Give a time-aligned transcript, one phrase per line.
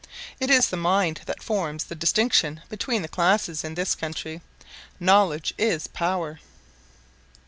[0.39, 4.41] It is the mind that forms the distinction between the classes in this country
[4.99, 6.39] "Knowledge is power!"